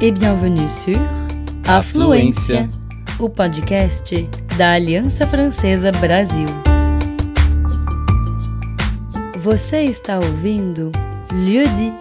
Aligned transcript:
et 0.00 0.12
bienvenue 0.12 0.68
sur 0.68 0.96
Afluência, 1.66 2.70
o 3.18 3.28
podcast 3.28 4.28
da 4.56 4.74
Aliança 4.74 5.26
Francesa 5.26 5.90
Brasil. 5.90 6.46
Você 9.38 9.82
está 9.82 10.18
ouvindo 10.18 10.92
Lieu 11.32 11.66
dit, 11.66 11.92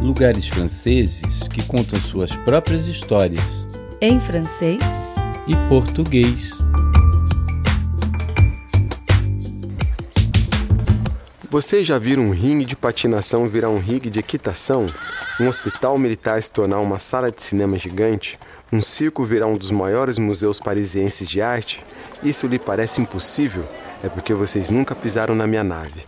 Lugares 0.00 0.46
franceses 0.46 1.48
que 1.48 1.64
contam 1.64 1.98
suas 1.98 2.36
próprias 2.36 2.86
histórias 2.86 3.42
em 4.00 4.20
francês 4.20 4.82
e 5.48 5.56
português. 5.68 6.52
Vocês 11.50 11.86
já 11.86 11.98
viram 11.98 12.26
um 12.26 12.30
ringue 12.30 12.64
de 12.64 12.76
patinação 12.76 13.48
virar 13.48 13.68
um 13.68 13.80
ringue 13.80 14.10
de 14.10 14.20
equitação? 14.20 14.86
Um 15.40 15.48
hospital 15.48 15.96
militar 15.96 16.42
se 16.42 16.52
tornar 16.52 16.78
uma 16.80 16.98
sala 16.98 17.32
de 17.32 17.42
cinema 17.42 17.78
gigante? 17.78 18.38
Um 18.70 18.82
circo 18.82 19.24
virar 19.24 19.46
um 19.46 19.56
dos 19.56 19.70
maiores 19.70 20.18
museus 20.18 20.60
parisienses 20.60 21.26
de 21.28 21.40
arte? 21.40 21.82
Isso 22.22 22.46
lhe 22.46 22.58
parece 22.58 23.00
impossível? 23.00 23.66
É 24.04 24.10
porque 24.10 24.34
vocês 24.34 24.68
nunca 24.68 24.94
pisaram 24.94 25.34
na 25.34 25.46
minha 25.46 25.64
nave. 25.64 26.04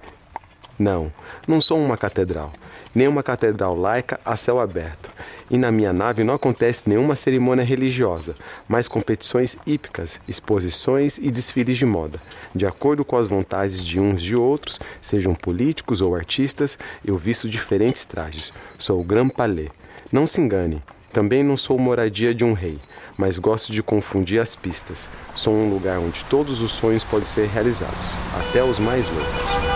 Não, 0.79 1.13
não 1.47 1.61
sou 1.61 1.79
uma 1.79 1.97
catedral, 1.97 2.53
nem 2.95 3.07
uma 3.07 3.23
catedral 3.23 3.77
laica 3.77 4.19
a 4.25 4.37
céu 4.37 4.59
aberto. 4.59 5.11
E 5.51 5.57
na 5.57 5.71
minha 5.71 5.93
nave 5.93 6.25
não 6.25 6.35
acontece 6.35 6.89
nenhuma 6.89 7.15
cerimônia 7.15 7.65
religiosa, 7.65 8.35
mas 8.67 8.89
competições 8.89 9.57
hípicas, 9.67 10.19
exposições 10.27 11.19
e 11.19 11.31
desfiles 11.31 11.79
de 11.79 11.87
moda. 11.87 12.19
De 12.55 12.67
acordo 12.67 13.05
com 13.05 13.17
as 13.17 13.29
vontades 13.29 13.85
de 13.85 14.01
uns 14.01 14.23
de 14.23 14.35
outros, 14.35 14.81
sejam 15.01 15.35
políticos 15.35 16.01
ou 16.01 16.15
artistas, 16.15 16.79
eu 17.05 17.17
visto 17.17 17.49
diferentes 17.49 18.05
trajes. 18.05 18.53
Sou 18.79 19.01
o 19.01 19.05
Grand 19.05 19.29
Palais. 19.29 19.69
Não 20.11 20.27
se 20.27 20.41
engane, 20.41 20.83
também 21.13 21.43
não 21.45 21.57
sou 21.57 21.79
moradia 21.79 22.35
de 22.35 22.45
um 22.45 22.55
rei, 22.55 22.79
mas 23.17 23.39
gosto 23.39 23.73
de 23.73 23.83
confundir 23.83 24.41
as 24.41 24.57
pistas. 24.57 25.09
Sou 25.35 25.55
um 25.55 25.71
lugar 25.71 25.99
onde 26.01 26.25
todos 26.25 26.61
os 26.61 26.73
sonhos 26.73 27.05
podem 27.05 27.25
ser 27.25 27.49
realizados, 27.49 28.11
até 28.37 28.65
os 28.65 28.79
mais 28.79 29.09
loucos. 29.09 29.74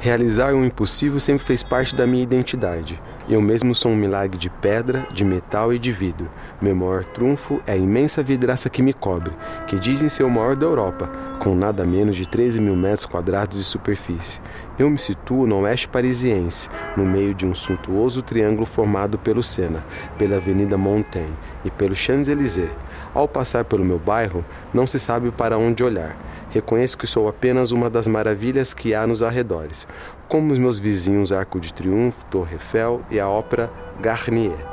Realizar 0.00 0.54
o 0.54 0.64
impossível 0.64 1.20
sempre 1.20 1.44
fez 1.44 1.62
parte 1.62 1.94
da 1.94 2.06
minha 2.06 2.22
identidade. 2.22 2.98
Eu 3.30 3.40
mesmo 3.40 3.76
sou 3.76 3.92
um 3.92 3.96
milagre 3.96 4.36
de 4.36 4.50
pedra, 4.50 5.06
de 5.14 5.24
metal 5.24 5.72
e 5.72 5.78
de 5.78 5.92
vidro. 5.92 6.28
Meu 6.60 6.74
maior 6.74 7.04
trunfo 7.04 7.62
é 7.64 7.74
a 7.74 7.76
imensa 7.76 8.24
vidraça 8.24 8.68
que 8.68 8.82
me 8.82 8.92
cobre, 8.92 9.32
que 9.68 9.78
dizem 9.78 10.08
ser 10.08 10.24
o 10.24 10.28
maior 10.28 10.56
da 10.56 10.66
Europa, 10.66 11.08
com 11.38 11.54
nada 11.54 11.86
menos 11.86 12.16
de 12.16 12.26
13 12.26 12.60
mil 12.60 12.74
metros 12.74 13.06
quadrados 13.06 13.56
de 13.56 13.62
superfície. 13.62 14.40
Eu 14.76 14.90
me 14.90 14.98
situo 14.98 15.46
no 15.46 15.60
oeste 15.60 15.86
parisiense, 15.86 16.68
no 16.96 17.06
meio 17.06 17.32
de 17.32 17.46
um 17.46 17.54
suntuoso 17.54 18.20
triângulo 18.20 18.66
formado 18.66 19.16
pelo 19.16 19.44
Sena, 19.44 19.84
pela 20.18 20.38
Avenida 20.38 20.76
Montaigne 20.76 21.32
e 21.64 21.70
pelo 21.70 21.94
Champs-Élysées. 21.94 22.72
Ao 23.14 23.28
passar 23.28 23.64
pelo 23.64 23.84
meu 23.84 24.00
bairro, 24.00 24.44
não 24.74 24.88
se 24.88 24.98
sabe 24.98 25.30
para 25.30 25.56
onde 25.56 25.84
olhar. 25.84 26.16
Reconheço 26.50 26.98
que 26.98 27.06
sou 27.06 27.28
apenas 27.28 27.70
uma 27.70 27.88
das 27.88 28.08
maravilhas 28.08 28.74
que 28.74 28.92
há 28.92 29.06
nos 29.06 29.22
arredores, 29.22 29.86
como 30.30 30.52
os 30.52 30.58
meus 30.58 30.78
vizinhos 30.78 31.32
Arco 31.32 31.58
de 31.58 31.74
Triunfo, 31.74 32.24
Torre 32.26 32.54
Eiffel 32.54 33.02
e 33.10 33.18
a 33.18 33.28
Ópera 33.28 33.68
Garnier. 34.00 34.64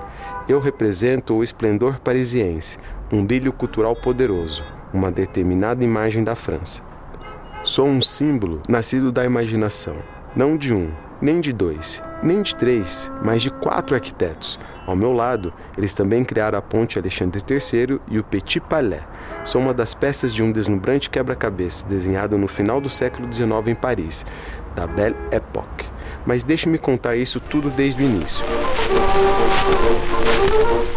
Eu 0.47 0.59
represento 0.59 1.33
o 1.33 1.43
esplendor 1.43 1.99
parisiense, 1.99 2.77
um 3.11 3.25
brilho 3.25 3.51
cultural 3.51 3.95
poderoso, 3.95 4.63
uma 4.93 5.11
determinada 5.11 5.83
imagem 5.83 6.23
da 6.23 6.35
França. 6.35 6.83
Sou 7.63 7.87
um 7.87 8.01
símbolo 8.03 8.61
nascido 8.69 9.11
da 9.11 9.25
imaginação, 9.25 9.97
não 10.35 10.55
de 10.55 10.75
um, 10.75 10.91
nem 11.19 11.41
de 11.41 11.51
dois, 11.51 12.03
nem 12.23 12.41
de 12.41 12.55
três, 12.55 13.11
mas 13.23 13.41
de 13.41 13.49
quatro 13.49 13.95
arquitetos. 13.95 14.59
Ao 14.85 14.95
meu 14.95 15.11
lado, 15.11 15.53
eles 15.77 15.93
também 15.93 16.23
criaram 16.23 16.57
a 16.57 16.61
ponte 16.61 16.97
Alexandre 16.97 17.41
III 17.47 17.99
e 18.07 18.19
o 18.19 18.23
Petit 18.23 18.59
Palais. 18.59 19.03
São 19.43 19.61
uma 19.61 19.73
das 19.73 19.93
peças 19.93 20.33
de 20.33 20.41
um 20.41 20.51
deslumbrante 20.51 21.09
quebra-cabeça 21.09 21.85
desenhado 21.85 22.37
no 22.37 22.47
final 22.47 22.79
do 22.81 22.89
século 22.89 23.31
XIX 23.31 23.67
em 23.67 23.75
Paris, 23.75 24.25
da 24.75 24.87
Belle 24.87 25.15
Époque. 25.31 25.85
Mas 26.25 26.43
deixe-me 26.43 26.77
contar 26.77 27.15
isso 27.15 27.39
tudo 27.39 27.69
desde 27.69 28.01
o 28.01 28.05
início. 28.05 28.43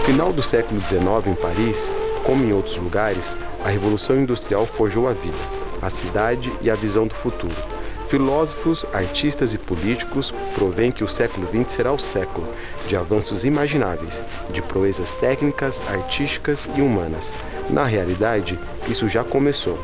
Final 0.05 0.33
do 0.33 0.43
século 0.43 0.81
XIX 0.81 1.27
em 1.27 1.35
Paris, 1.35 1.93
como 2.25 2.45
em 2.45 2.53
outros 2.53 2.77
lugares, 2.77 3.37
a 3.65 3.69
Revolução 3.69 4.17
Industrial 4.17 4.67
forjou 4.67 5.09
a 5.09 5.13
vida, 5.13 5.37
a 5.83 5.91
cidade 5.91 6.53
e 6.61 6.71
a 6.71 6.75
visão 6.75 7.07
do 7.07 7.15
futuro. 7.15 7.80
Filósofos, 8.11 8.85
artistas 8.93 9.55
e 9.55 9.59
políticos 9.59 10.35
provêm 10.57 10.91
que 10.91 11.05
o 11.05 11.09
século 11.09 11.47
XX 11.47 11.75
será 11.75 11.93
o 11.93 11.99
século 12.01 12.45
de 12.89 12.97
avanços 12.97 13.45
imagináveis, 13.45 14.21
de 14.53 14.61
proezas 14.61 15.13
técnicas, 15.13 15.81
artísticas 15.89 16.69
e 16.75 16.83
humanas. 16.83 17.33
Na 17.69 17.85
realidade, 17.85 18.59
isso 18.89 19.07
já 19.07 19.23
começou. 19.23 19.79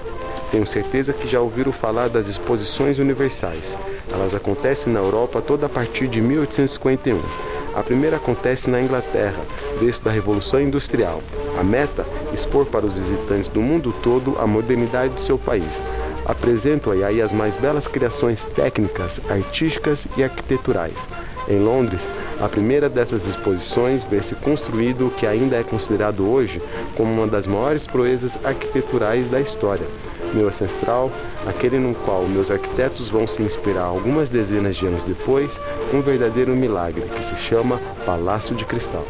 Tenho 0.50 0.66
certeza 0.66 1.12
que 1.12 1.28
já 1.28 1.40
ouviram 1.40 1.70
falar 1.70 2.08
das 2.08 2.26
exposições 2.26 2.98
universais. 2.98 3.78
Elas 4.12 4.34
acontecem 4.34 4.92
na 4.92 4.98
Europa 4.98 5.40
toda 5.40 5.66
a 5.66 5.68
partir 5.68 6.08
de 6.08 6.20
1851. 6.20 7.22
A 7.76 7.82
primeira 7.84 8.16
acontece 8.16 8.68
na 8.68 8.80
Inglaterra, 8.80 9.40
berço 9.78 10.02
da 10.02 10.10
Revolução 10.10 10.60
Industrial. 10.60 11.22
A 11.60 11.62
meta? 11.62 12.04
Expor 12.34 12.66
para 12.66 12.86
os 12.86 12.92
visitantes 12.92 13.46
do 13.46 13.62
mundo 13.62 13.94
todo 14.02 14.36
a 14.40 14.48
modernidade 14.48 15.14
do 15.14 15.20
seu 15.20 15.38
país 15.38 15.80
apresentam 16.26 16.92
aí 16.92 17.22
as 17.22 17.32
mais 17.32 17.56
belas 17.56 17.86
criações 17.86 18.44
técnicas, 18.44 19.20
artísticas 19.30 20.06
e 20.16 20.24
arquiteturais. 20.24 21.08
Em 21.48 21.60
Londres, 21.60 22.08
a 22.40 22.48
primeira 22.48 22.88
dessas 22.88 23.26
exposições 23.26 24.02
vê-se 24.02 24.34
construído 24.34 25.06
o 25.06 25.10
que 25.10 25.26
ainda 25.26 25.56
é 25.56 25.62
considerado 25.62 26.28
hoje 26.28 26.60
como 26.96 27.12
uma 27.12 27.26
das 27.26 27.46
maiores 27.46 27.86
proezas 27.86 28.36
arquiteturais 28.44 29.28
da 29.28 29.40
história. 29.40 29.86
Meu 30.34 30.48
ancestral, 30.48 31.10
aquele 31.46 31.78
no 31.78 31.94
qual 31.94 32.26
meus 32.26 32.50
arquitetos 32.50 33.08
vão 33.08 33.28
se 33.28 33.42
inspirar 33.42 33.84
algumas 33.84 34.28
dezenas 34.28 34.76
de 34.76 34.86
anos 34.86 35.04
depois, 35.04 35.60
um 35.94 36.00
verdadeiro 36.00 36.54
milagre 36.54 37.04
que 37.14 37.24
se 37.24 37.36
chama 37.36 37.80
Palácio 38.04 38.56
de 38.56 38.64
Cristal. 38.64 39.06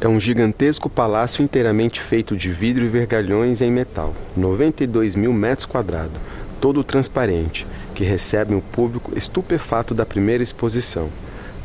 É 0.00 0.06
um 0.06 0.20
gigantesco 0.20 0.88
palácio 0.88 1.42
inteiramente 1.42 2.00
feito 2.00 2.36
de 2.36 2.52
vidro 2.52 2.84
e 2.84 2.88
vergalhões 2.88 3.60
em 3.60 3.68
metal, 3.68 4.14
92 4.36 5.16
mil 5.16 5.32
metros 5.32 5.66
quadrados, 5.66 6.20
todo 6.60 6.84
transparente, 6.84 7.66
que 7.96 8.04
recebe 8.04 8.54
um 8.54 8.60
público 8.60 9.10
estupefato 9.18 9.94
da 9.94 10.06
primeira 10.06 10.40
exposição. 10.40 11.08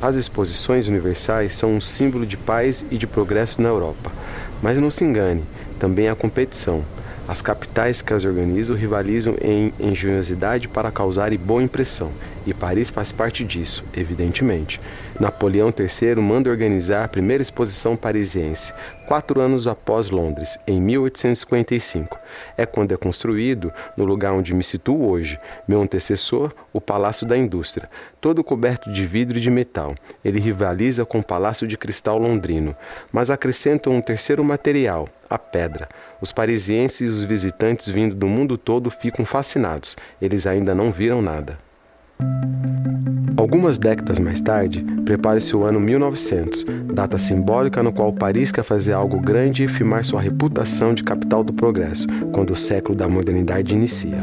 As 0.01 0.15
exposições 0.15 0.87
universais 0.87 1.53
são 1.53 1.75
um 1.75 1.79
símbolo 1.79 2.25
de 2.25 2.35
paz 2.35 2.83
e 2.89 2.97
de 2.97 3.05
progresso 3.05 3.61
na 3.61 3.69
Europa. 3.69 4.11
Mas 4.63 4.79
não 4.79 4.89
se 4.89 5.03
engane, 5.03 5.43
também 5.77 6.09
há 6.09 6.15
competição. 6.15 6.83
As 7.27 7.39
capitais 7.39 8.01
que 8.01 8.13
as 8.13 8.25
organizam 8.25 8.75
rivalizam 8.75 9.35
em 9.39 9.71
engenhosidade 9.79 10.67
para 10.67 10.91
causar 10.91 11.37
boa 11.37 11.61
impressão, 11.61 12.11
e 12.45 12.53
Paris 12.53 12.89
faz 12.89 13.11
parte 13.11 13.43
disso, 13.43 13.83
evidentemente. 13.95 14.79
Napoleão 15.19 15.73
III 15.77 16.15
manda 16.15 16.49
organizar 16.49 17.03
a 17.03 17.07
primeira 17.07 17.43
exposição 17.43 17.95
parisiense, 17.95 18.73
quatro 19.07 19.39
anos 19.39 19.67
após 19.67 20.09
Londres, 20.09 20.57
em 20.67 20.81
1855. 20.81 22.17
É 22.57 22.65
quando 22.65 22.93
é 22.93 22.97
construído, 22.97 23.71
no 23.95 24.05
lugar 24.05 24.33
onde 24.33 24.53
me 24.53 24.63
situo 24.63 25.09
hoje, 25.09 25.37
meu 25.67 25.81
antecessor, 25.81 26.51
o 26.71 26.81
Palácio 26.81 27.27
da 27.27 27.37
Indústria, 27.37 27.89
todo 28.19 28.43
coberto 28.43 28.91
de 28.91 29.05
vidro 29.05 29.37
e 29.37 29.41
de 29.41 29.49
metal. 29.49 29.93
Ele 30.23 30.39
rivaliza 30.39 31.05
com 31.05 31.19
o 31.19 31.25
Palácio 31.25 31.67
de 31.67 31.77
Cristal 31.77 32.17
londrino, 32.17 32.75
mas 33.11 33.29
acrescenta 33.29 33.89
um 33.89 34.01
terceiro 34.01 34.43
material, 34.43 35.07
a 35.29 35.37
pedra. 35.37 35.87
Os 36.21 36.31
parisienses 36.31 37.01
e 37.01 37.13
os 37.13 37.23
visitantes 37.23 37.87
vindo 37.87 38.15
do 38.15 38.27
mundo 38.27 38.57
todo 38.57 38.89
ficam 38.89 39.25
fascinados. 39.25 39.95
Eles 40.21 40.47
ainda 40.47 40.73
não 40.73 40.91
viram 40.91 41.21
nada. 41.21 41.57
Algumas 43.35 43.77
décadas 43.77 44.19
mais 44.19 44.39
tarde, 44.39 44.85
prepare-se 45.03 45.55
o 45.55 45.63
ano 45.63 45.79
1900, 45.79 46.65
data 46.93 47.17
simbólica 47.17 47.83
no 47.83 47.91
qual 47.91 48.13
Paris 48.13 48.51
quer 48.51 48.63
fazer 48.63 48.93
algo 48.93 49.19
grande 49.19 49.63
e 49.63 49.67
firmar 49.67 50.05
sua 50.05 50.21
reputação 50.21 50.93
de 50.93 51.03
capital 51.03 51.43
do 51.43 51.51
progresso, 51.51 52.07
quando 52.31 52.51
o 52.51 52.55
século 52.55 52.95
da 52.95 53.09
modernidade 53.09 53.73
inicia. 53.73 54.17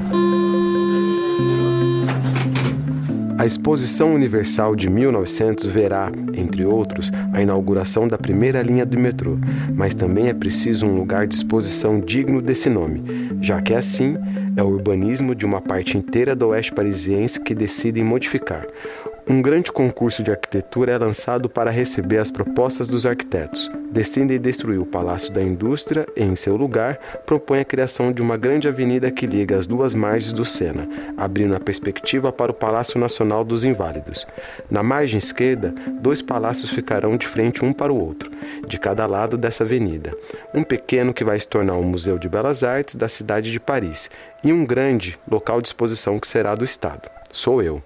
A 3.40 3.46
Exposição 3.46 4.14
Universal 4.14 4.76
de 4.76 4.90
1900 4.90 5.64
verá, 5.64 6.12
entre 6.34 6.66
outros, 6.66 7.10
a 7.32 7.40
inauguração 7.40 8.06
da 8.06 8.18
primeira 8.18 8.60
linha 8.60 8.84
do 8.84 8.98
metrô, 8.98 9.38
mas 9.74 9.94
também 9.94 10.28
é 10.28 10.34
preciso 10.34 10.84
um 10.84 10.94
lugar 10.94 11.26
de 11.26 11.36
exposição 11.36 11.98
digno 11.98 12.42
desse 12.42 12.68
nome, 12.68 13.02
já 13.40 13.62
que 13.62 13.72
assim 13.72 14.18
é 14.54 14.62
o 14.62 14.66
urbanismo 14.66 15.34
de 15.34 15.46
uma 15.46 15.58
parte 15.58 15.96
inteira 15.96 16.36
do 16.36 16.48
oeste 16.48 16.70
parisiense 16.74 17.40
que 17.40 17.54
decidem 17.54 18.04
modificar. 18.04 18.66
Um 19.28 19.42
grande 19.42 19.70
concurso 19.70 20.22
de 20.22 20.30
arquitetura 20.30 20.92
é 20.92 20.98
lançado 20.98 21.48
para 21.48 21.70
receber 21.70 22.18
as 22.18 22.30
propostas 22.30 22.86
dos 22.86 23.06
arquitetos. 23.06 23.70
Descendem 23.90 24.36
e 24.36 24.40
destruir 24.40 24.80
o 24.80 24.86
Palácio 24.86 25.32
da 25.32 25.42
Indústria 25.42 26.06
e, 26.16 26.22
em 26.22 26.34
seu 26.34 26.56
lugar, 26.56 26.96
propõe 27.26 27.60
a 27.60 27.64
criação 27.64 28.12
de 28.12 28.22
uma 28.22 28.36
grande 28.36 28.68
avenida 28.68 29.10
que 29.10 29.26
liga 29.26 29.56
as 29.56 29.66
duas 29.66 29.94
margens 29.94 30.32
do 30.32 30.44
Sena, 30.44 30.88
abrindo 31.16 31.54
a 31.54 31.60
perspectiva 31.60 32.32
para 32.32 32.52
o 32.52 32.54
Palácio 32.54 32.98
Nacional 32.98 33.44
dos 33.44 33.64
Inválidos. 33.64 34.26
Na 34.70 34.82
margem 34.82 35.18
esquerda, 35.18 35.74
dois 36.00 36.22
palácios 36.22 36.70
ficarão 36.70 37.16
de 37.16 37.26
frente 37.26 37.64
um 37.64 37.72
para 37.72 37.92
o 37.92 38.00
outro, 38.00 38.30
de 38.66 38.78
cada 38.78 39.06
lado 39.06 39.36
dessa 39.36 39.64
avenida. 39.64 40.16
Um 40.54 40.62
pequeno 40.62 41.12
que 41.12 41.24
vai 41.24 41.38
se 41.38 41.48
tornar 41.48 41.74
um 41.74 41.84
Museu 41.84 42.18
de 42.18 42.28
Belas 42.28 42.62
Artes 42.62 42.94
da 42.94 43.08
cidade 43.08 43.50
de 43.50 43.60
Paris, 43.60 44.08
e 44.42 44.52
um 44.52 44.64
grande 44.64 45.18
local 45.30 45.60
de 45.60 45.68
exposição 45.68 46.18
que 46.18 46.28
será 46.28 46.54
do 46.54 46.64
Estado. 46.64 47.08
Sou 47.32 47.62
eu. 47.62 47.82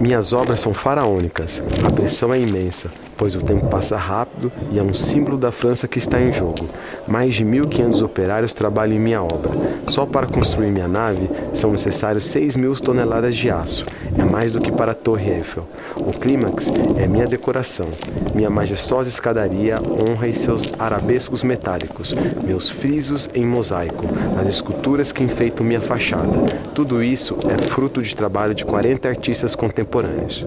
Minhas 0.00 0.32
obras 0.32 0.62
são 0.62 0.72
faraônicas, 0.72 1.62
a 1.86 1.90
pressão 1.90 2.32
é 2.32 2.40
imensa, 2.40 2.90
pois 3.20 3.34
o 3.34 3.42
tempo 3.42 3.66
passa 3.66 3.98
rápido 3.98 4.50
e 4.72 4.78
é 4.78 4.82
um 4.82 4.94
símbolo 4.94 5.36
da 5.36 5.52
França 5.52 5.86
que 5.86 5.98
está 5.98 6.18
em 6.18 6.32
jogo. 6.32 6.66
Mais 7.06 7.34
de 7.34 7.44
1.500 7.44 8.02
operários 8.02 8.54
trabalham 8.54 8.96
em 8.96 8.98
minha 8.98 9.22
obra. 9.22 9.50
Só 9.86 10.06
para 10.06 10.26
construir 10.26 10.70
minha 10.70 10.88
nave 10.88 11.28
são 11.52 11.70
necessários 11.70 12.24
6 12.24 12.56
mil 12.56 12.74
toneladas 12.76 13.36
de 13.36 13.50
aço. 13.50 13.84
É 14.16 14.24
mais 14.24 14.52
do 14.52 14.58
que 14.58 14.72
para 14.72 14.92
a 14.92 14.94
Torre 14.94 15.32
Eiffel. 15.32 15.68
O 15.98 16.18
clímax 16.18 16.72
é 16.96 17.06
minha 17.06 17.26
decoração. 17.26 17.88
Minha 18.34 18.48
majestosa 18.48 19.10
escadaria 19.10 19.76
honra 19.82 20.26
e 20.26 20.34
seus 20.34 20.68
arabescos 20.78 21.42
metálicos, 21.42 22.14
meus 22.42 22.70
frisos 22.70 23.28
em 23.34 23.44
mosaico, 23.44 24.06
as 24.40 24.48
esculturas 24.48 25.12
que 25.12 25.22
enfeitam 25.22 25.66
minha 25.66 25.82
fachada. 25.82 26.38
Tudo 26.74 27.02
isso 27.02 27.36
é 27.46 27.62
fruto 27.62 28.00
de 28.00 28.16
trabalho 28.16 28.54
de 28.54 28.64
40 28.64 29.06
artistas 29.06 29.54
contemporâneos. 29.54 30.46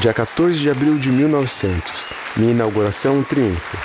Dia 0.00 0.14
14 0.14 0.58
de 0.58 0.70
abril 0.70 0.96
de 0.96 1.10
1900, 1.10 2.06
minha 2.34 2.52
inauguração 2.52 3.16
é 3.16 3.18
um 3.18 3.22
triunfo. 3.22 3.76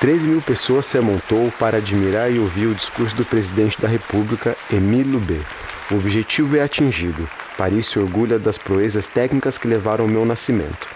13 0.00 0.26
mil 0.26 0.42
pessoas 0.42 0.86
se 0.86 0.98
amontou 0.98 1.52
para 1.56 1.76
admirar 1.76 2.32
e 2.32 2.40
ouvir 2.40 2.66
o 2.66 2.74
discurso 2.74 3.14
do 3.14 3.24
presidente 3.24 3.80
da 3.80 3.86
República, 3.86 4.56
Émile 4.72 5.12
Loubet. 5.12 5.46
O 5.92 5.94
objetivo 5.94 6.56
é 6.56 6.62
atingido. 6.62 7.30
Paris 7.56 7.86
se 7.86 8.00
orgulha 8.00 8.40
das 8.40 8.58
proezas 8.58 9.06
técnicas 9.06 9.56
que 9.56 9.68
levaram 9.68 10.04
ao 10.04 10.10
meu 10.10 10.24
nascimento. 10.24 10.88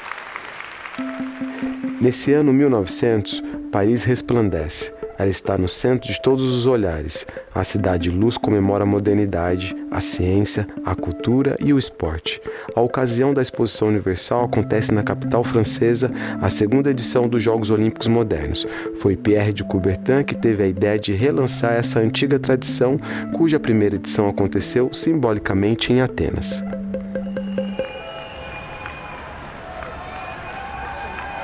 Nesse 2.01 2.33
ano 2.33 2.53
1900, 2.53 3.45
Paris 3.71 4.03
resplandece. 4.03 4.96
Ela 5.19 5.31
está 5.31 5.57
no 5.57 5.69
centro 5.69 6.11
de 6.11 6.21
todos 6.21 6.45
os 6.45 6.67
olhares. 6.67 7.27
A 7.55 7.65
cidade 7.65 8.11
luz 8.11 8.37
comemora 8.37 8.85
a 8.85 8.87
modernidade, 8.87 9.75
a 9.91 10.01
ciência, 10.01 10.67
a 10.85 10.95
cultura 10.95 11.57
e 11.61 11.73
o 11.73 11.79
esporte. 11.79 12.41
A 12.75 12.81
ocasião 12.81 13.33
da 13.33 13.43
Exposição 13.43 13.89
Universal 13.89 14.45
acontece 14.45 14.93
na 14.93 15.03
capital 15.03 15.43
francesa, 15.43 16.11
a 16.41 16.51
segunda 16.51 16.91
edição 16.91 17.29
dos 17.29 17.43
Jogos 17.43 17.71
Olímpicos 17.71 18.09
Modernos. 18.09 18.67
Foi 19.01 19.17
Pierre 19.17 19.53
de 19.53 19.65
Coubertin 19.65 20.23
que 20.25 20.35
teve 20.35 20.63
a 20.63 20.67
ideia 20.67 20.99
de 20.99 21.13
relançar 21.13 21.73
essa 21.73 22.01
antiga 22.01 22.39
tradição, 22.39 22.99
cuja 23.35 23.59
primeira 23.59 23.97
edição 23.97 24.29
aconteceu 24.29 24.91
simbolicamente 24.93 25.93
em 25.93 26.01
Atenas. 26.01 26.63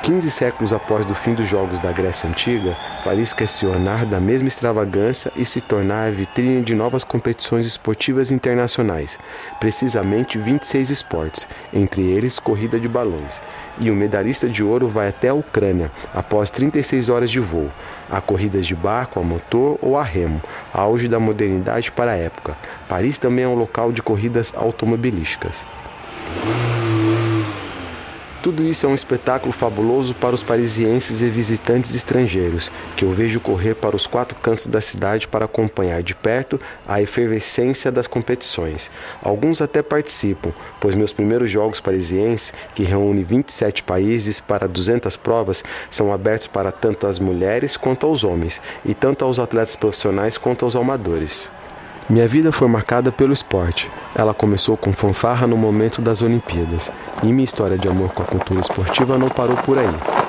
15 0.03 0.29
séculos 0.31 0.73
após 0.73 1.05
o 1.05 1.15
fim 1.15 1.33
dos 1.33 1.47
Jogos 1.47 1.79
da 1.79 1.89
Grécia 1.93 2.29
Antiga, 2.29 2.75
Paris 3.05 3.31
quer 3.31 3.47
se 3.47 3.65
ornar 3.65 4.05
da 4.05 4.19
mesma 4.19 4.49
extravagância 4.49 5.31
e 5.33 5.45
se 5.45 5.61
tornar 5.61 6.09
a 6.09 6.11
vitrine 6.11 6.61
de 6.61 6.75
novas 6.75 7.05
competições 7.05 7.65
esportivas 7.65 8.29
internacionais, 8.29 9.17
precisamente 9.61 10.37
26 10.37 10.89
esportes, 10.89 11.47
entre 11.73 12.01
eles 12.01 12.37
corrida 12.37 12.77
de 12.77 12.89
balões. 12.89 13.41
E 13.79 13.89
o 13.89 13.95
medalhista 13.95 14.49
de 14.49 14.61
ouro 14.61 14.89
vai 14.89 15.07
até 15.07 15.29
a 15.29 15.33
Ucrânia, 15.33 15.89
após 16.13 16.51
36 16.51 17.07
horas 17.07 17.31
de 17.31 17.39
voo. 17.39 17.71
Há 18.11 18.19
corridas 18.19 18.67
de 18.67 18.75
barco 18.75 19.21
a 19.21 19.23
motor 19.23 19.79
ou 19.81 19.97
a 19.97 20.03
remo, 20.03 20.41
auge 20.73 21.07
da 21.07 21.17
modernidade 21.17 21.93
para 21.93 22.11
a 22.11 22.17
época. 22.17 22.57
Paris 22.89 23.17
também 23.17 23.45
é 23.45 23.47
um 23.47 23.55
local 23.55 23.93
de 23.93 24.01
corridas 24.01 24.51
automobilísticas. 24.53 25.65
Tudo 28.43 28.61
isso 28.61 28.85
é 28.85 28.89
um 28.89 28.93
espetáculo 28.93 29.53
fabuloso 29.53 30.13
para 30.13 30.35
os 30.35 30.43
parisienses 30.43 31.21
e 31.21 31.29
visitantes 31.29 31.95
estrangeiros, 31.95 32.69
que 32.97 33.05
eu 33.05 33.11
vejo 33.13 33.39
correr 33.39 33.73
para 33.73 33.95
os 33.95 34.05
quatro 34.05 34.37
cantos 34.37 34.67
da 34.67 34.81
cidade 34.81 35.29
para 35.29 35.45
acompanhar 35.45 36.03
de 36.03 36.13
perto 36.13 36.59
a 36.85 37.01
efervescência 37.01 37.89
das 37.89 38.05
competições. 38.05 38.91
Alguns 39.21 39.61
até 39.61 39.81
participam, 39.81 40.51
pois 40.81 40.93
meus 40.93 41.13
primeiros 41.13 41.49
jogos 41.49 41.79
parisienses, 41.79 42.53
que 42.75 42.83
reúnem 42.83 43.23
27 43.23 43.81
países 43.81 44.41
para 44.41 44.67
200 44.67 45.15
provas, 45.15 45.63
são 45.89 46.11
abertos 46.11 46.47
para 46.47 46.69
tanto 46.69 47.07
as 47.07 47.19
mulheres 47.19 47.77
quanto 47.77 48.05
aos 48.05 48.25
homens, 48.25 48.61
e 48.83 48.93
tanto 48.93 49.23
aos 49.23 49.39
atletas 49.39 49.77
profissionais 49.77 50.37
quanto 50.37 50.65
aos 50.65 50.75
amadores. 50.75 51.49
Minha 52.09 52.27
vida 52.27 52.51
foi 52.51 52.67
marcada 52.67 53.11
pelo 53.11 53.31
esporte. 53.31 53.89
Ela 54.13 54.33
começou 54.33 54.75
com 54.75 54.91
fanfarra 54.91 55.47
no 55.47 55.55
momento 55.55 56.01
das 56.01 56.21
Olimpíadas, 56.21 56.91
e 57.23 57.27
minha 57.27 57.45
história 57.45 57.77
de 57.77 57.87
amor 57.87 58.09
com 58.09 58.21
a 58.21 58.25
cultura 58.25 58.59
esportiva 58.59 59.17
não 59.17 59.29
parou 59.29 59.55
por 59.57 59.77
aí. 59.79 60.22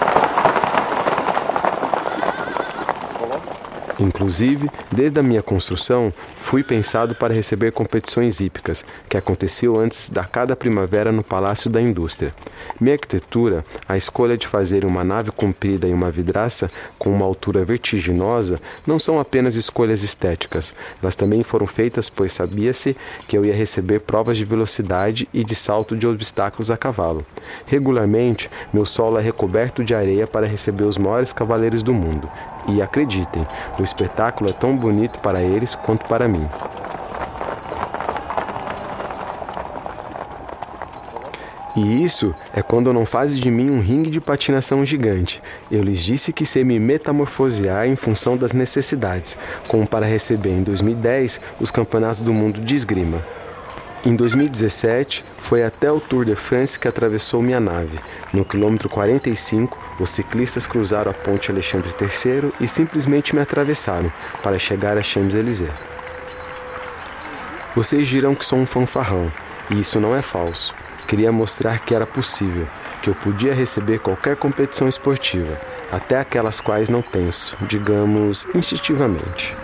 Inclusive, 3.99 4.69
desde 4.91 5.20
a 5.20 5.23
minha 5.23 5.43
construção, 5.43 6.12
fui 6.43 6.64
pensado 6.64 7.14
para 7.14 7.32
receber 7.32 7.73
competições 7.73 8.41
hípicas, 8.41 8.85
que 9.08 9.17
aconteciam 9.17 9.79
antes 9.79 10.11
da 10.11 10.25
cada 10.25 10.56
primavera 10.56 11.12
no 11.12 11.23
Palácio 11.23 11.70
da 11.70 11.81
Indústria. 11.81 12.35
Minha 12.81 12.94
arquitetura, 12.94 13.64
a 13.88 13.96
escolha 13.96 14.37
de 14.37 14.49
fazer 14.49 14.85
uma 14.85 15.05
nave 15.05 15.31
comprida 15.31 15.87
e 15.87 15.93
uma 15.93 16.11
vidraça 16.11 16.70
com 16.99 17.11
uma 17.11 17.25
altura 17.25 17.64
vertiginosa, 17.64 18.61
não 18.87 18.99
são 18.99 19.20
apenas 19.20 19.55
escolhas 19.55 20.02
estéticas, 20.02 20.75
elas 21.00 21.14
também 21.14 21.43
foram 21.43 21.67
feitas 21.67 22.11
pois 22.11 22.32
sabia-se 22.32 22.97
que 23.29 23.37
eu 23.37 23.44
ia 23.44 23.55
receber 23.55 24.00
provas 24.00 24.37
de 24.37 24.44
velocidade 24.44 25.29
e 25.32 25.44
de 25.44 25.55
salto 25.55 25.97
de 25.97 26.06
obstáculos 26.06 26.70
a 26.70 26.76
cavalo. 26.76 27.25
Regularmente, 27.67 28.50
meu 28.73 28.85
solo 28.85 29.19
é 29.19 29.23
recoberto 29.23 29.85
de 29.85 29.94
areia 29.94 30.26
para 30.26 30.47
receber 30.47 30.85
os 30.85 30.99
maiores 30.99 31.32
cavaleiros 31.32 31.82
do 31.82 31.93
mundo, 31.93 32.29
e 32.69 32.82
acreditem, 32.82 33.46
o 33.78 33.82
espetáculo 33.82 34.50
é 34.50 34.52
tão 34.52 34.76
bonito 34.76 35.19
para 35.20 35.43
eles 35.43 35.75
quanto 35.75 36.06
para 36.06 36.28
mim. 36.28 36.49
E 41.76 42.05
isso 42.05 42.32
é 42.55 42.62
quando 42.62 42.93
não 42.93 43.05
fazem 43.05 43.40
de 43.40 43.50
mim 43.50 43.69
um 43.69 43.81
ringue 43.81 44.08
de 44.08 44.20
patinação 44.20 44.87
gigante. 44.87 45.42
Eu 45.68 45.83
lhes 45.83 46.04
disse 46.04 46.33
que 46.33 46.47
sei 46.47 46.62
me 46.62 46.78
metamorfosear 46.78 47.88
em 47.88 47.97
função 47.97 48.37
das 48.37 48.52
necessidades, 48.52 49.37
como 49.66 49.85
para 49.85 50.06
receber 50.06 50.50
em 50.50 50.62
2010 50.62 51.40
os 51.61 51.73
campeonatos 51.73 52.21
do 52.21 52.33
mundo 52.33 52.61
de 52.61 52.76
esgrima. 52.76 53.21
Em 54.06 54.14
2017, 54.14 55.25
foi 55.38 55.64
até 55.64 55.90
o 55.90 55.99
Tour 55.99 56.26
de 56.26 56.34
France 56.34 56.78
que 56.78 56.87
atravessou 56.87 57.40
minha 57.40 57.58
nave. 57.58 57.99
No 58.34 58.44
quilômetro 58.44 58.87
45, 58.87 59.78
os 59.99 60.11
ciclistas 60.11 60.66
cruzaram 60.66 61.11
a 61.11 61.14
ponte 61.14 61.50
Alexandre 61.50 61.88
III 61.99 62.52
e 62.61 62.68
simplesmente 62.68 63.34
me 63.34 63.40
atravessaram 63.40 64.12
para 64.42 64.58
chegar 64.58 64.99
a 64.99 65.02
Champs-Élysées. 65.02 65.73
Vocês 67.75 68.06
dirão 68.06 68.34
que 68.34 68.44
sou 68.44 68.58
um 68.58 68.66
fanfarrão, 68.66 69.32
e 69.70 69.80
isso 69.80 69.99
não 69.99 70.14
é 70.14 70.20
falso. 70.20 70.75
Queria 71.08 71.32
mostrar 71.32 71.78
que 71.78 71.94
era 71.94 72.06
possível, 72.06 72.68
que 73.00 73.08
eu 73.08 73.14
podia 73.14 73.54
receber 73.54 74.00
qualquer 74.00 74.37
competição 74.37 74.87
esportiva, 74.87 75.58
até 75.90 76.18
aquelas 76.18 76.61
quais 76.61 76.90
não 76.90 77.00
penso, 77.00 77.56
digamos, 77.62 78.46
instintivamente. 78.54 79.56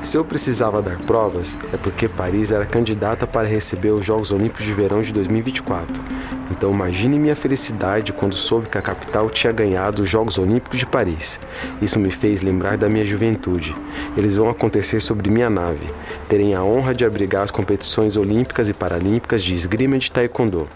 Se 0.00 0.16
eu 0.16 0.24
precisava 0.24 0.80
dar 0.80 0.98
provas, 0.98 1.58
é 1.74 1.76
porque 1.76 2.08
Paris 2.08 2.50
era 2.50 2.64
candidata 2.64 3.26
para 3.26 3.46
receber 3.46 3.90
os 3.90 4.04
Jogos 4.04 4.32
Olímpicos 4.32 4.64
de 4.64 4.72
Verão 4.72 5.02
de 5.02 5.12
2024. 5.12 6.02
Então 6.50 6.72
imagine 6.72 7.18
minha 7.18 7.36
felicidade 7.36 8.10
quando 8.10 8.34
soube 8.34 8.68
que 8.68 8.78
a 8.78 8.82
capital 8.82 9.28
tinha 9.28 9.52
ganhado 9.52 10.02
os 10.02 10.08
Jogos 10.08 10.38
Olímpicos 10.38 10.78
de 10.78 10.86
Paris. 10.86 11.38
Isso 11.82 11.98
me 11.98 12.10
fez 12.10 12.40
lembrar 12.40 12.78
da 12.78 12.88
minha 12.88 13.04
juventude. 13.04 13.76
Eles 14.16 14.36
vão 14.36 14.48
acontecer 14.48 15.00
sobre 15.00 15.28
minha 15.28 15.50
nave. 15.50 15.86
Terem 16.30 16.54
a 16.54 16.64
honra 16.64 16.94
de 16.94 17.04
abrigar 17.04 17.42
as 17.42 17.50
competições 17.50 18.16
olímpicas 18.16 18.70
e 18.70 18.72
paralímpicas 18.72 19.42
de 19.44 19.54
esgrima 19.54 19.96
e 19.96 19.98
de 19.98 20.10
taekwondo. 20.10 20.66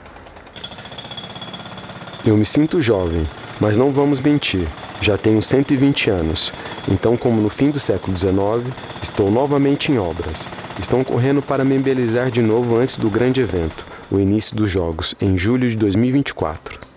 Eu 2.26 2.37
me 2.37 2.45
sinto 2.45 2.83
jovem, 2.83 3.26
mas 3.59 3.78
não 3.78 3.90
vamos 3.90 4.21
mentir. 4.21 4.69
Já 5.04 5.18
tenho 5.18 5.42
120 5.42 6.08
anos, 6.08 6.50
então, 6.90 7.14
como 7.14 7.38
no 7.38 7.50
fim 7.50 7.70
do 7.70 7.78
século 7.78 8.16
XIX, 8.16 8.75
estou 9.02 9.30
novamente 9.30 9.92
em 9.92 9.99
obras. 9.99 10.49
Estão 10.80 11.04
correndo 11.04 11.42
para 11.42 11.62
me 11.62 11.76
embelezar 11.76 12.30
de 12.30 12.40
novo 12.40 12.75
antes 12.78 12.96
do 12.96 13.11
grande 13.11 13.42
evento, 13.42 13.84
o 14.11 14.18
início 14.18 14.56
dos 14.56 14.70
Jogos, 14.70 15.14
em 15.20 15.37
julho 15.37 15.68
de 15.68 15.76
2024. 15.76 16.94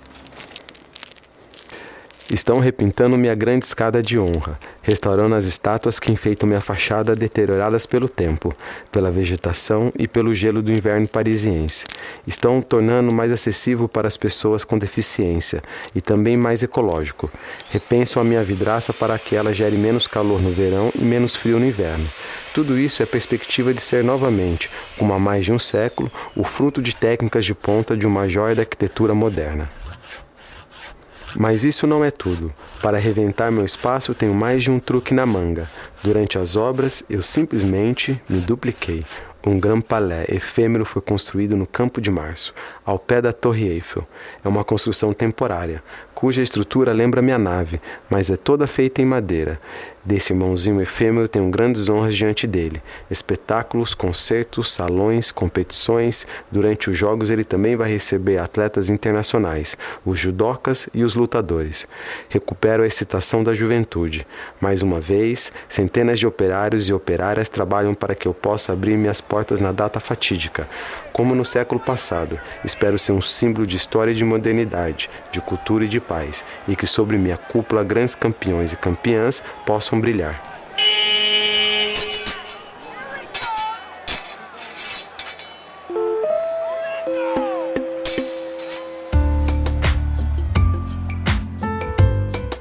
Estão 2.29 2.59
repintando 2.59 3.17
minha 3.17 3.33
grande 3.33 3.65
escada 3.65 4.03
de 4.03 4.19
honra, 4.19 4.59
restaurando 4.81 5.33
as 5.33 5.45
estátuas 5.45 5.97
que 5.97 6.11
enfeitam 6.11 6.45
minha 6.45 6.59
fachada 6.59 7.15
deterioradas 7.15 7.85
pelo 7.85 8.09
tempo, 8.09 8.53
pela 8.91 9.09
vegetação 9.09 9.93
e 9.97 10.09
pelo 10.09 10.33
gelo 10.33 10.61
do 10.61 10.69
inverno 10.69 11.07
parisiense. 11.07 11.85
Estão 12.27 12.61
tornando 12.61 13.13
mais 13.13 13.31
acessível 13.31 13.87
para 13.87 14.09
as 14.09 14.17
pessoas 14.17 14.65
com 14.65 14.77
deficiência 14.77 15.63
e 15.95 16.01
também 16.01 16.35
mais 16.35 16.61
ecológico. 16.61 17.31
Repensam 17.69 18.21
a 18.21 18.25
minha 18.25 18.43
vidraça 18.43 18.91
para 18.91 19.17
que 19.17 19.33
ela 19.33 19.53
gere 19.53 19.77
menos 19.77 20.05
calor 20.05 20.41
no 20.41 20.51
verão 20.51 20.91
e 20.99 21.05
menos 21.05 21.33
frio 21.33 21.57
no 21.59 21.65
inverno. 21.65 22.05
Tudo 22.53 22.77
isso 22.77 23.01
é 23.01 23.05
perspectiva 23.05 23.73
de 23.73 23.79
ser 23.79 24.03
novamente, 24.03 24.69
como 24.97 25.13
há 25.13 25.19
mais 25.19 25.45
de 25.45 25.53
um 25.53 25.59
século, 25.59 26.11
o 26.35 26.43
fruto 26.43 26.81
de 26.81 26.93
técnicas 26.93 27.45
de 27.45 27.55
ponta 27.55 27.95
de 27.95 28.05
uma 28.05 28.27
joia 28.27 28.53
da 28.53 28.63
arquitetura 28.63 29.15
moderna. 29.15 29.69
Mas 31.37 31.63
isso 31.63 31.85
não 31.85 32.03
é 32.03 32.09
tudo. 32.09 32.51
Para 32.81 32.97
reventar 32.97 33.51
meu 33.51 33.63
espaço, 33.63 34.15
tenho 34.15 34.33
mais 34.33 34.63
de 34.63 34.71
um 34.71 34.79
truque 34.79 35.13
na 35.13 35.23
manga. 35.23 35.69
Durante 36.03 36.39
as 36.39 36.55
obras, 36.55 37.03
eu 37.07 37.21
simplesmente 37.21 38.19
me 38.27 38.39
dupliquei. 38.39 39.03
Um 39.45 39.59
Grand 39.59 39.81
Palais 39.81 40.27
efêmero 40.29 40.83
foi 40.83 41.01
construído 41.01 41.55
no 41.55 41.67
Campo 41.67 42.01
de 42.01 42.09
Março, 42.09 42.53
ao 42.83 42.97
pé 42.97 43.21
da 43.21 43.31
Torre 43.31 43.67
Eiffel. 43.67 44.05
É 44.43 44.47
uma 44.47 44.63
construção 44.63 45.13
temporária, 45.13 45.81
cuja 46.13 46.41
estrutura 46.41 46.91
lembra 46.91 47.21
minha 47.21 47.37
nave, 47.37 47.79
mas 48.09 48.29
é 48.29 48.35
toda 48.35 48.65
feita 48.65 49.01
em 49.01 49.05
madeira. 49.05 49.61
Desse 50.07 50.31
irmãozinho 50.31 50.81
efêmero 50.81 51.27
tenho 51.27 51.49
grandes 51.49 51.89
honras 51.89 52.15
diante 52.15 52.47
dele. 52.47 52.81
Espetáculos, 53.11 53.93
concertos, 53.93 54.71
salões, 54.71 55.33
competições. 55.33 56.25
Durante 56.49 56.89
os 56.89 56.97
jogos 56.97 57.29
ele 57.29 57.43
também 57.43 57.75
vai 57.75 57.91
receber 57.91 58.37
atletas 58.37 58.89
internacionais, 58.89 59.75
os 60.05 60.17
judocas 60.17 60.87
e 60.93 61.03
os 61.03 61.13
lutadores. 61.13 61.85
Recupero 62.29 62.83
a 62.83 62.87
excitação 62.87 63.43
da 63.43 63.53
juventude. 63.53 64.25
Mais 64.61 64.81
uma 64.81 65.01
vez, 65.01 65.51
centenas 65.67 66.19
de 66.19 66.25
operários 66.25 66.87
e 66.87 66.93
operárias 66.93 67.49
trabalham 67.49 67.93
para 67.93 68.15
que 68.15 68.29
eu 68.29 68.33
possa 68.33 68.71
abrir 68.71 68.95
minhas 68.95 69.19
portas 69.19 69.59
na 69.59 69.73
data 69.73 69.99
fatídica. 69.99 70.69
Como 71.11 71.35
no 71.35 71.43
século 71.43 71.81
passado, 71.81 72.39
espero 72.63 72.97
ser 72.97 73.11
um 73.11 73.21
símbolo 73.21 73.67
de 73.67 73.75
história 73.75 74.11
e 74.11 74.15
de 74.15 74.23
modernidade, 74.23 75.09
de 75.33 75.41
cultura 75.41 75.83
e 75.83 75.89
de 75.89 75.99
paz, 75.99 76.45
e 76.65 76.77
que 76.77 76.87
sobre 76.87 77.17
minha 77.17 77.35
cúpula 77.35 77.83
grandes 77.83 78.15
campeões 78.15 78.71
e 78.71 78.77
campeãs 78.77 79.43
possam 79.65 79.96
brilhar. 79.99 80.35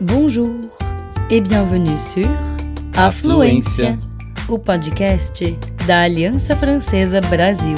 Bonjour 0.01 0.51
et 1.31 1.41
bienvenue 1.41 1.99
sur 1.99 2.29
Afluência, 2.97 3.99
o 4.49 4.59
podcast 4.59 5.59
da 5.87 6.03
Aliança 6.03 6.55
Francesa 6.57 7.21
Brasil. 7.23 7.77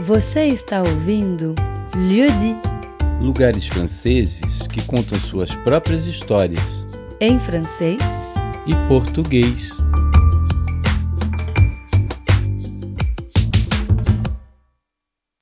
Você 0.00 0.46
está 0.46 0.80
ouvindo 0.80 1.54
Lieu 1.94 2.28
dit 2.30 2.69
Lugares 3.20 3.66
franceses 3.66 4.66
que 4.66 4.82
contam 4.86 5.18
suas 5.18 5.54
próprias 5.54 6.06
histórias 6.06 6.60
em 7.20 7.38
francês 7.38 8.00
e 8.66 8.74
português. 8.88 9.76